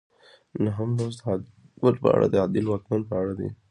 نهم 0.65 0.89
لوست 0.99 1.21
د 2.31 2.33
عادل 2.41 2.65
واکمن 2.67 3.01
په 3.09 3.13
اړه 3.21 3.33
دی. 3.39 3.49